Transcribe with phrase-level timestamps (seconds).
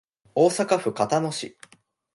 [0.33, 1.55] 大阪府交野市